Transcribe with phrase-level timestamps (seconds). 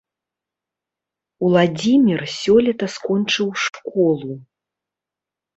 [1.49, 4.31] Уладзімір сёлета скончыў школу.